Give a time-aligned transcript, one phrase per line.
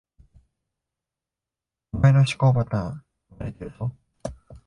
[1.93, 3.95] お前の思考パターン、読まれてるぞ